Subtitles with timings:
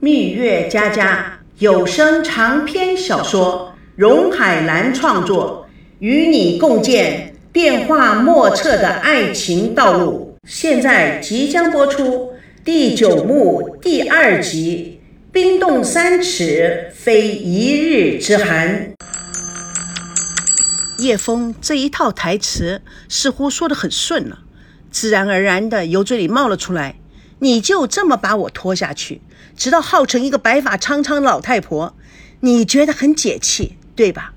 [0.00, 5.68] 蜜月佳佳有声长篇小说，荣海兰创作，
[5.98, 10.36] 与你共建变化莫测的爱情道路。
[10.46, 12.32] 现在即将播出
[12.64, 15.00] 第九幕第二集
[15.32, 18.94] 《冰冻三尺，非一日之寒》。
[21.02, 24.38] 叶枫这一套台词似乎说得很顺了，
[24.90, 26.96] 自然而然的由嘴里冒了出来。
[27.40, 29.20] 你就这么把我拖下去，
[29.56, 31.94] 直到耗成一个白发苍苍的老太婆，
[32.40, 34.34] 你觉得很解气，对吧？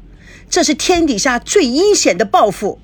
[0.50, 2.80] 这是天底下最阴险的报复。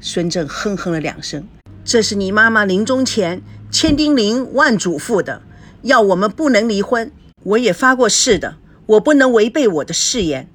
[0.00, 1.46] 孙正哼哼了两声，
[1.84, 5.42] 这是你妈妈临终前千叮咛万嘱咐的，
[5.82, 7.10] 要我们不能离婚。
[7.44, 10.48] 我也发过誓的，我不能违背我的誓言。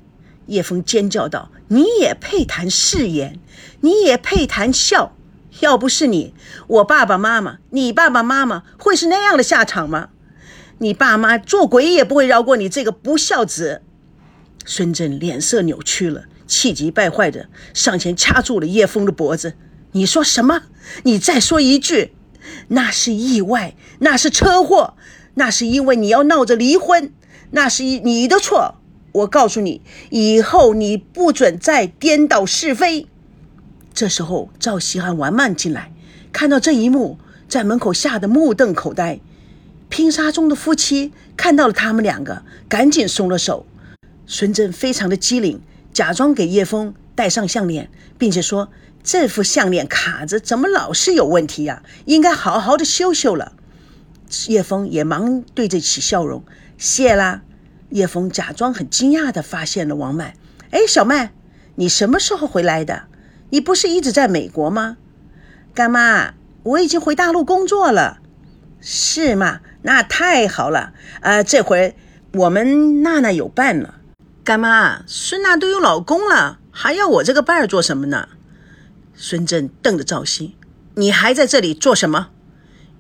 [0.48, 3.40] 叶枫尖叫道：“你也配谈誓言？
[3.80, 5.16] 你也配谈笑？”
[5.60, 6.34] 要不是你，
[6.68, 10.10] 我爸爸妈妈，你爸爸妈妈会是那样的下场吗？
[10.80, 13.82] 你爸妈做鬼也不会饶过你这个不孝子。
[14.66, 19.54] 孙振脸色扭曲了，气急败坏的上前掐住了叶枫的脖子。
[19.92, 20.64] 你说什么？
[21.04, 22.14] 你再说一句。
[22.70, 24.96] 那是意外，那是车祸，
[25.36, 27.14] 那是因为你要闹着离婚，
[27.52, 28.76] 那是你的错。
[29.12, 33.08] 我告诉你，以后你不准再颠倒是非。
[33.94, 35.92] 这时候，赵熙和王曼进来，
[36.32, 39.20] 看到这一幕，在门口吓得目瞪口呆。
[39.90, 43.66] 拼杀中的夫妻看到了他们两个，赶紧松了手。
[44.26, 48.70] 孙振非常的机灵，假装给叶枫戴上项链，并且说
[49.04, 51.84] ：“这副项链卡子怎么老是有问题呀？
[52.06, 53.52] 应该好好的修修了。”
[54.48, 56.46] 叶枫也忙对着起笑容
[56.80, 57.42] ：“谢啦。”
[57.92, 60.36] 叶枫假装很惊讶的发现了王曼
[60.72, 61.34] ：“哎，小曼，
[61.76, 63.04] 你什么时候回来的？”
[63.52, 64.96] 你不是一直在美国吗？
[65.74, 68.20] 干妈，我已经回大陆工作了。
[68.80, 69.60] 是吗？
[69.82, 70.94] 那太好了。
[71.20, 71.96] 呃，这回
[72.34, 73.96] 我们娜娜有伴了。
[74.46, 78.30] 干妈，孙娜都有老公了，还要我这个伴儿做什么呢？
[79.14, 80.54] 孙振瞪着赵鑫
[80.96, 82.30] ：“你还在这里做什么？”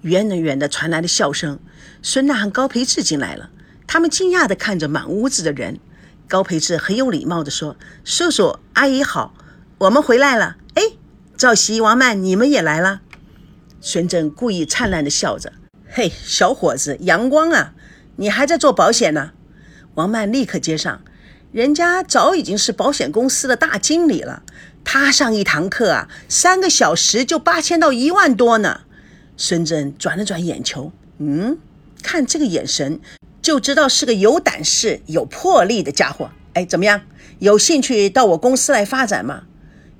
[0.03, 1.59] 远远的传来了笑声。
[2.01, 3.49] 孙娜和高培志进来了，
[3.87, 5.79] 他们惊讶的看着满屋子的人。
[6.27, 9.33] 高培志很有礼貌的说：“叔叔阿姨好。”
[9.81, 10.83] 我们回来了，哎，
[11.35, 13.01] 赵熙、王曼，你们也来了。
[13.79, 15.53] 孙振故意灿烂的笑着，
[15.89, 17.73] 嘿，小伙子，阳光啊，
[18.17, 19.31] 你还在做保险呢？
[19.95, 21.01] 王曼立刻接上，
[21.51, 24.43] 人家早已经是保险公司的大经理了，
[24.83, 28.81] 他上一堂课啊，三个小时就八千到一万多呢。
[29.35, 31.57] 孙振转了转眼球，嗯，
[32.03, 32.99] 看这个眼神，
[33.41, 36.29] 就知道是个有胆识、有魄力的家伙。
[36.53, 37.01] 哎，怎么样，
[37.39, 39.45] 有兴趣到我公司来发展吗？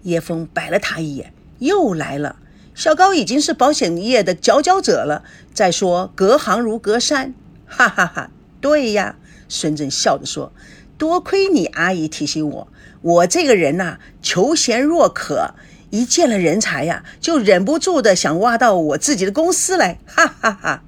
[0.03, 2.37] 叶枫白了他一眼，又来了。
[2.73, 5.23] 小高已经是保险业的佼佼者了。
[5.53, 7.33] 再说隔行如隔山，
[7.67, 8.31] 哈哈哈。
[8.61, 9.17] 对呀，
[9.49, 10.53] 孙振笑着说
[10.97, 12.67] ：“多亏你阿姨提醒我，
[13.01, 15.55] 我这个人呐，求贤若渴，
[15.89, 19.99] 一见了人才呀，就忍不住的想挖到我自己的公司来。
[20.07, 20.83] ”哈哈哈。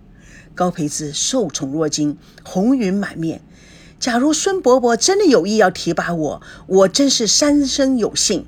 [0.56, 3.42] 高培志受宠若惊，红云满面。
[4.00, 8.46] 假如孙伯伯真的有意要提拔我，我真是三生有幸。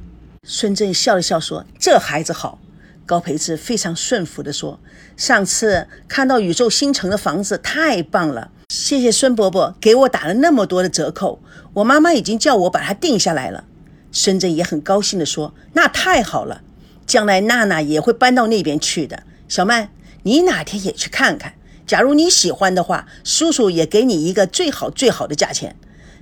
[0.47, 2.59] 孙振笑了笑说：“这孩子好。”
[3.03, 4.79] 高培志非常顺服地说
[5.17, 11.41] ：“上次看到宇宙新城的房子太棒了，谢谢孙伯伯给我打了那么多的折扣，
[11.73, 13.65] 我妈妈已经叫我把它定下来了。”
[14.11, 16.61] 孙振也很高兴地说：“那太好了，
[17.07, 19.23] 将来娜娜也会搬到那边去的。
[19.47, 19.89] 小曼，
[20.21, 21.55] 你哪天也去看看，
[21.87, 25.75] 假如你喜欢的话，叔叔也给你一个最好最好的价钱。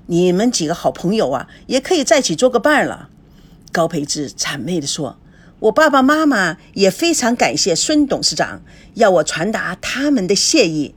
[0.07, 3.09] 你们几个好朋友啊，也可以在一起做个伴了。”
[3.73, 5.17] 高培志谄媚地说
[5.59, 8.61] ：“我爸爸妈妈也非常感谢孙董事长，
[8.93, 10.93] 要我传达他们的谢意。”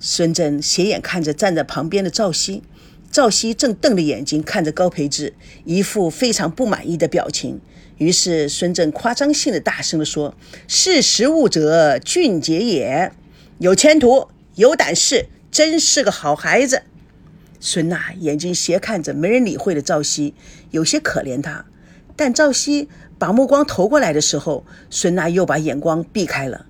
[0.00, 2.62] 孙振斜眼看着站在旁边的赵熙，
[3.10, 5.34] 赵熙正瞪着眼睛看着高培志，
[5.64, 7.60] 一副非常不满意的表情。
[7.98, 10.34] 于是孙振夸张性的大声地说
[10.66, 13.12] ：“识时务者俊杰也，
[13.58, 16.82] 有前途，有胆识，真是个好孩子。”
[17.60, 20.34] 孙娜眼睛斜看着没人理会的赵熙，
[20.70, 21.64] 有些可怜他。
[22.16, 22.88] 但赵熙
[23.18, 26.66] 把目光投过来的时候，孙娜又把眼光避开了。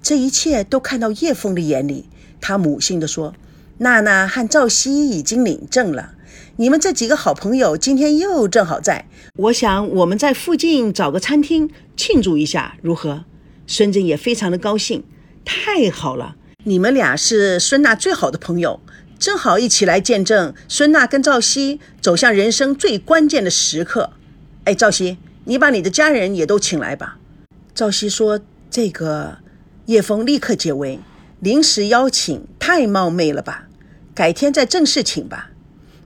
[0.00, 2.08] 这一切都看到叶枫的眼里，
[2.40, 3.34] 他母性的说
[3.78, 6.14] ：“娜娜和赵熙已经领证了，
[6.56, 9.06] 你们这几个好朋友今天又正好在，
[9.36, 13.24] 我想我们在附近找个餐厅庆祝一下，如何？”
[13.66, 15.04] 孙振也非常的高兴，
[15.44, 18.80] 太好了，你们俩是孙娜最好的朋友，
[19.18, 24.12] 正好一起来见证孙娜跟赵熙走向人生最关键的时刻。
[24.68, 27.16] 哎，赵熙，你把你的家人也都请来吧。
[27.74, 28.38] 赵熙说
[28.68, 29.38] ：“这个。”
[29.86, 31.00] 叶枫立刻解围
[31.40, 33.66] ：“临时邀请太冒昧了吧？
[34.14, 35.52] 改天再正式请吧。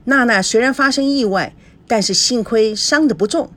[0.05, 1.53] 娜娜虽然发生意外，
[1.89, 3.51] 但是幸亏伤得不重。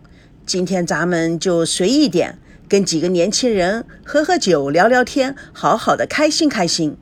[0.44, 6.96] 今天咱们就随意点，跟几个年轻人喝喝酒、聊聊天，好好的开心开心。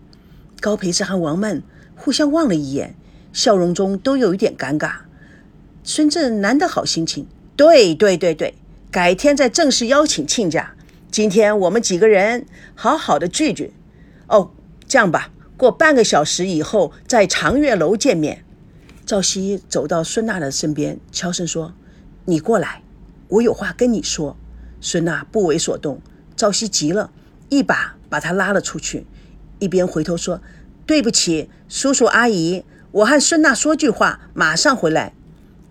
[0.60, 1.62] 高培志和王曼
[1.96, 2.94] 互相望了一眼，
[3.32, 4.96] 笑容中都有一点尴尬。
[5.82, 8.54] 孙正难得好心情，对对对对，
[8.90, 10.74] 改天再正式邀请亲家。
[11.10, 13.72] 今天我们几个人好好的聚聚。
[14.26, 14.50] 哦，
[14.88, 18.44] 这样吧，过半个小时以后在长月楼见面。
[19.06, 21.74] 赵熙走到孙娜的身边，悄声说
[22.24, 22.82] ：“你过来，
[23.28, 24.36] 我有话跟你说。”
[24.80, 26.00] 孙娜不为所动。
[26.34, 27.12] 赵熙急了，
[27.50, 29.06] 一把把她拉了出去，
[29.60, 30.40] 一边回头说
[30.84, 35.12] ：“对不起，叔叔阿姨，我和孙娜说句话，马上回来。”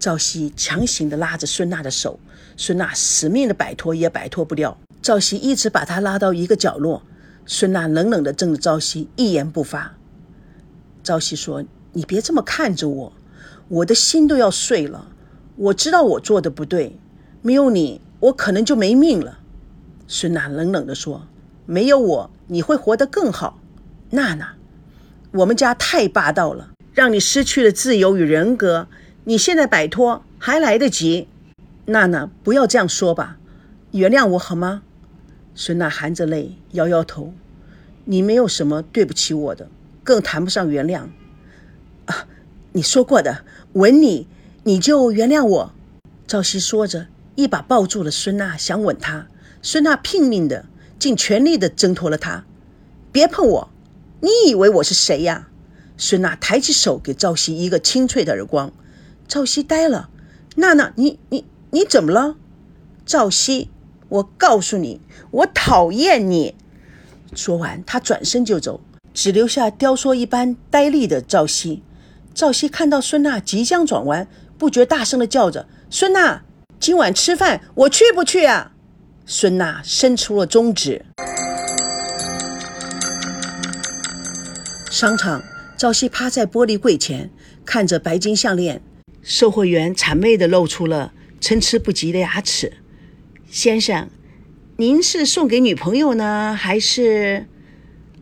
[0.03, 2.19] 赵熙强行的拉着孙娜的手，
[2.57, 4.77] 孙娜死命的摆脱，也摆脱不掉。
[5.01, 7.03] 赵熙一直把她拉到一个角落，
[7.45, 9.95] 孙娜冷冷的瞪着赵熙，一言不发。
[11.01, 11.63] 赵熙说
[11.93, 13.13] ：“你别这么看着我。”
[13.69, 15.07] 我的心都要碎了，
[15.55, 16.99] 我知道我做的不对，
[17.41, 19.39] 没有你，我可能就没命了。
[20.09, 21.25] 孙娜冷冷的说
[21.65, 23.61] ：“没有我，你会活得更好。”
[24.11, 24.55] 娜娜，
[25.31, 28.89] 我们家太霸道了，让你失去了自由与人格。
[29.25, 31.27] 你现在摆脱还来得及。
[31.85, 33.37] 娜娜，不要这样说吧，
[33.91, 34.83] 原谅我好吗？
[35.55, 37.33] 孙娜含着泪摇摇头
[38.05, 39.69] ：“你没有什么对不起我的，
[40.03, 41.07] 更谈不上原谅。”
[42.05, 42.27] 啊。
[42.75, 44.27] 你说过的，吻你，
[44.63, 45.73] 你就原谅我。
[46.25, 47.05] 赵熙说着，
[47.35, 49.27] 一把抱住了孙娜，想吻她。
[49.61, 50.65] 孙娜拼命的，
[50.97, 52.45] 尽全力的挣脱了他。
[53.11, 53.69] 别碰我！
[54.21, 55.49] 你以为我是谁呀？
[55.97, 58.73] 孙娜抬起手给赵熙一个清脆的耳光。
[59.27, 60.09] 赵熙呆了。
[60.55, 62.35] 娜娜，你你你怎么了？
[63.05, 63.69] 赵熙，
[64.09, 66.55] 我告诉你，我讨厌你。
[67.35, 68.79] 说完，他转身就走，
[69.13, 71.81] 只留下雕塑一般呆立的赵熙。
[72.33, 74.27] 赵熙看到孙娜即将转弯，
[74.57, 76.43] 不觉大声的叫着：“孙娜，
[76.79, 78.73] 今晚吃饭，我去不去啊？”
[79.25, 81.05] 孙娜伸出了中指。
[84.91, 85.41] 商场，
[85.75, 87.31] 赵熙趴在玻璃柜前，
[87.65, 88.81] 看着白金项链，
[89.23, 92.73] 售货员谄媚的露出了参差不齐的牙齿。
[93.49, 94.09] 先生，
[94.77, 97.47] 您是送给女朋友呢，还是……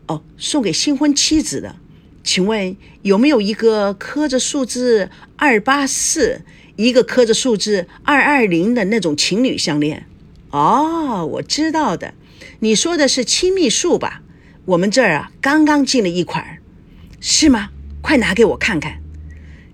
[0.06, 1.76] 哦，送给新婚妻子的？
[2.22, 6.42] 请问有没有一个刻着数字二八四，
[6.76, 10.06] 一个刻着数字二二零的那种情侣项链？
[10.50, 12.14] 哦，我知道的，
[12.60, 14.22] 你说的是亲密树吧？
[14.66, 16.58] 我们这儿啊，刚刚进了一款，
[17.20, 17.70] 是吗？
[18.00, 19.01] 快拿给我看看。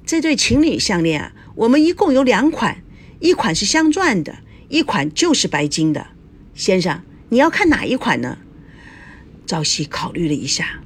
[0.09, 2.83] 这对情侣项链啊，我们一共有两款，
[3.21, 4.39] 一款是镶钻的，
[4.71, 6.07] 一款就是白金的。
[6.55, 8.39] 先生，你要看哪一款呢？
[9.45, 10.81] 赵熙考虑了一下。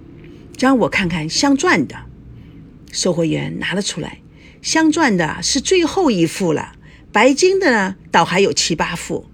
[0.58, 2.06] 让我看看镶钻的，
[2.90, 4.18] 售货员拿了出来。
[4.60, 6.72] 镶钻的是最后一副了，
[7.12, 9.26] 白金的呢，倒还有七八副。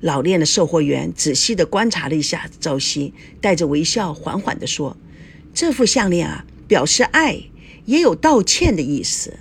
[0.00, 3.12] 老练的售货员仔细地观察了一下赵熙，
[3.42, 4.96] 带着微笑，缓缓地说
[5.52, 7.42] ：“这副项链啊，表示爱，
[7.86, 9.34] 也有道歉的意思。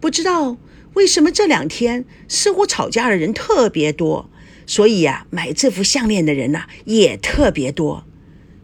[0.00, 0.56] 不知道
[0.94, 4.30] 为什么这两天似乎吵架的人特别多，
[4.66, 8.04] 所以呀，买这副项链的人呐也特别多。”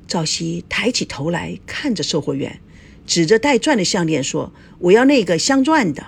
[0.08, 2.60] 赵熙抬起头来看着售货员，
[3.06, 6.04] 指着带钻的项链说：“我要那个镶钻的。”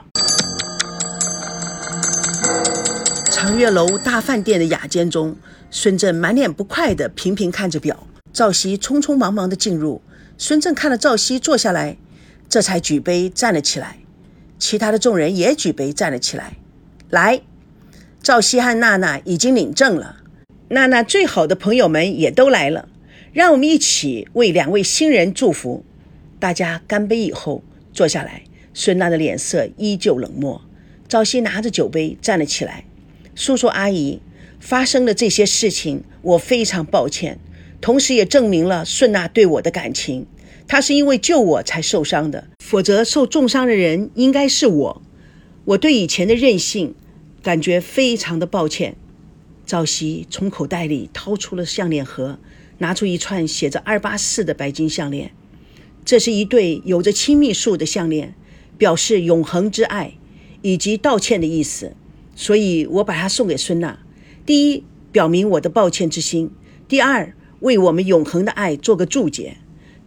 [3.30, 5.36] 长月楼大饭店的雅间中，
[5.70, 8.06] 孙正满脸不快地频频看着表。
[8.32, 10.02] 赵熙匆匆忙忙地进入，
[10.36, 11.96] 孙正看了赵熙坐下来，
[12.48, 13.98] 这才举杯站了起来。
[14.58, 16.56] 其他的众人也举杯站了起来。
[17.10, 17.42] 来，
[18.22, 20.16] 赵熙和娜娜已经领证了，
[20.68, 22.88] 娜娜最好的朋友们也都来了。
[23.32, 25.84] 让我们一起为两位新人祝福。
[26.40, 27.62] 大家干杯以后
[27.92, 28.42] 坐下来。
[28.74, 30.62] 孙娜的脸色依旧冷漠。
[31.08, 32.84] 赵熙拿着酒杯站了起来。
[33.34, 34.20] 叔叔阿姨，
[34.60, 37.38] 发生的这些事情我非常抱歉，
[37.80, 40.26] 同时也证明了顺娜对我的感情。
[40.68, 45.02] 他是因为救我才受伤的，否则受重伤的人应该是我。
[45.64, 46.94] 我对以前的任性
[47.42, 48.96] 感觉非常的抱歉。
[49.66, 52.38] 赵熙从口袋里掏出了项链盒。
[52.80, 55.32] 拿出一串写着“二八四”的白金项链，
[56.04, 58.36] 这是一对有着亲密数的项链，
[58.78, 60.14] 表示永恒之爱
[60.62, 61.96] 以及道歉的意思。
[62.36, 63.98] 所以我把它送给孙娜。
[64.46, 66.50] 第一，表明我的抱歉之心；
[66.86, 69.56] 第二，为我们永恒的爱做个注解，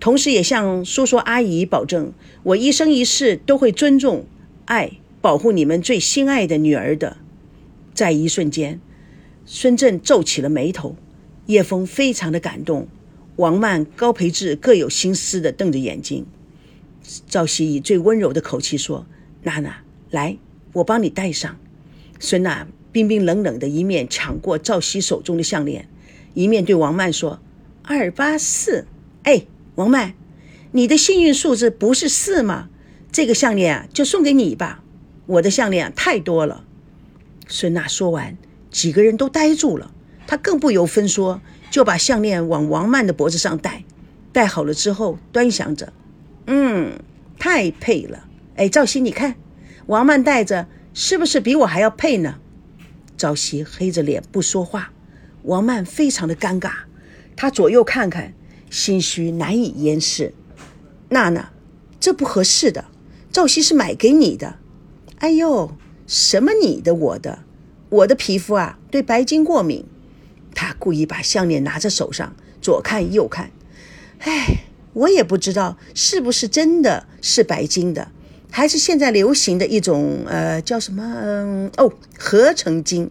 [0.02, 4.26] 同时也向叔叔阿姨保证，我一生一世都会尊重、
[4.66, 7.18] 爱、保护你们最心爱的女儿的。
[7.94, 8.82] 在一瞬间，
[9.46, 10.96] 孙振皱起了眉头。
[11.46, 12.88] 叶枫非常的感动，
[13.36, 16.26] 王曼、高培志各有心思的瞪着眼睛。
[17.28, 19.06] 赵熙以最温柔的口气说
[19.44, 20.38] ：“娜娜，来，
[20.74, 21.58] 我帮你戴上。”
[22.20, 25.88] 孙娜冰冰冷冷的一面抢过赵熙手中的项链，
[26.34, 27.40] 一面对王曼说
[27.84, 28.86] ：“二八四，
[29.24, 29.44] 哎，
[29.76, 30.14] 王曼，
[30.72, 32.70] 你的幸运数字不是四吗？
[33.12, 34.84] 这个项链啊，就送给你吧。
[35.26, 36.64] 我的项链太多了。”
[37.48, 38.38] 孙娜说完，
[38.70, 39.92] 几个人都呆住了。
[40.28, 43.84] 她更不由分说，就把项链往王曼的脖子上戴。
[44.32, 45.92] 戴好了之后，端详着，
[46.48, 47.00] 嗯，
[47.38, 48.28] 太配了。
[48.56, 49.36] 哎，赵熙，你看，
[49.88, 50.68] 王曼戴着。
[50.94, 52.36] 是不是比我还要配呢？
[53.18, 54.92] 朝夕黑着脸不说话，
[55.44, 56.72] 王曼非常的尴尬，
[57.38, 58.34] 她左右看看，
[58.72, 60.34] 心虚难以掩饰。
[61.10, 61.52] 娜娜，
[62.00, 62.86] 这不合适的，
[63.32, 64.56] 赵熙是买给你的。
[65.20, 65.74] 哎呦，
[66.08, 67.44] 什么你的我的？
[67.90, 69.86] 我的皮肤啊，对白金过敏。
[70.56, 73.52] 他故意把项链拿在手上，左看右看。
[74.20, 74.64] 哎，
[74.94, 78.10] 我也不知道是不是真的是白金的。
[78.50, 81.04] 还是现在流行的一种，呃，叫什么？
[81.22, 83.10] 嗯，哦，合成金，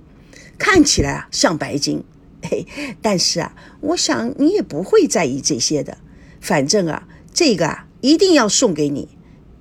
[0.58, 2.04] 看起来啊像白金，
[2.42, 2.66] 嘿，
[3.02, 5.98] 但是啊，我想你也不会在意这些的。
[6.40, 9.08] 反正啊，这个啊一定要送给你，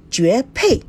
[0.10, 0.82] 绝配。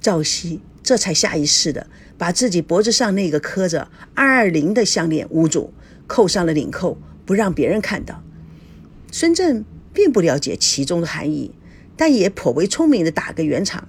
[0.00, 1.86] 赵熙这才下意识的
[2.16, 5.72] 把自己脖子上那个刻着二二零的项链捂住，
[6.06, 8.22] 扣上了领扣，不让别人看到。
[9.10, 11.52] 孙振并不了解其中的含义。
[12.00, 13.88] 但也颇为聪明的打个圆场，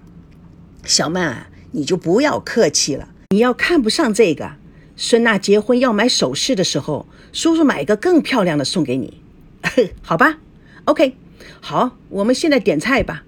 [0.84, 3.10] 小曼啊，你就不要客气了。
[3.30, 4.54] 你要看不上这个，
[5.02, 9.22] 孙娜结婚要买首饰的时候，叔叔买一个更漂亮的送给你，
[10.04, 10.40] 好吧
[10.84, 11.16] ？OK，
[11.62, 13.24] 好，我们现在点菜吧，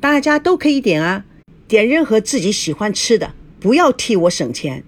[0.00, 1.24] 大家都可以点啊，
[1.68, 4.82] 点任何自己喜欢吃的，不要替我省钱。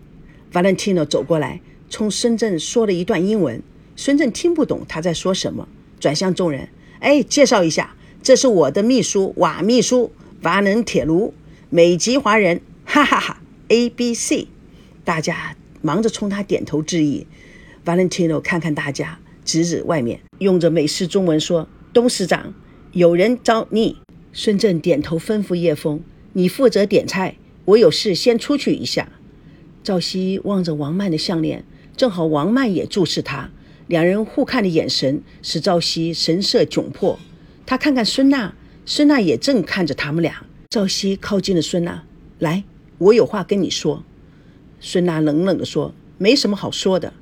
[0.53, 3.63] Valentino 走过来，冲孙正说了一段英文，
[3.95, 5.69] 孙正听不懂他在说什么，
[6.01, 7.95] 转向众人，哎，介绍一下。
[8.25, 10.11] 这是我的秘书瓦秘书
[10.43, 11.33] 瓦能铁炉，
[11.71, 14.49] 美籍华人，哈哈哈！A B C，
[15.05, 17.27] 大家忙着冲他点头致意。
[17.85, 22.55] Valentino 看看大家，指指外面，用着美式中文说：“董事长，
[22.93, 23.99] 有人找你。”
[24.33, 26.01] 孙正点头吩咐叶枫
[26.33, 27.37] ：“你负责点菜，
[27.67, 29.11] 我有事先出去一下。”
[29.85, 31.63] 赵熙望着王曼的项链，
[31.95, 33.51] 正好王曼也注视他，
[33.87, 37.19] 两人互看的眼神使赵熙神色窘迫。
[37.67, 38.55] 他看看孙娜，
[38.87, 40.47] 孙娜也正看着他们俩。
[40.71, 42.05] 赵熙靠近了孙娜，
[42.39, 42.65] 来，
[42.97, 44.03] 我有话跟你说。
[44.81, 47.13] 孙娜冷冷地说：“没什么好说的。”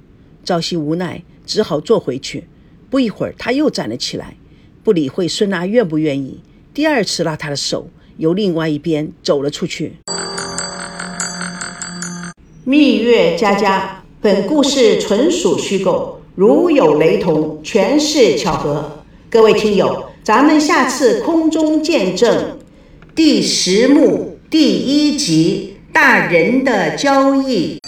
[0.45, 2.45] 赵熙无奈，只好坐回去。
[2.91, 4.37] 不一会儿，他又站了起来，
[4.83, 6.41] 不理会孙娜愿不愿意，
[6.75, 9.95] 第二次拉她的手，由另外一边走了出去。
[12.65, 19.05] 蜜月佳佳，本故事纯属虚构，如有雷同，全是巧合。
[19.31, 20.07] 各位听友。
[20.25, 22.57] 咱们下次空中见证
[23.13, 27.82] 第十幕第一集大人的交易。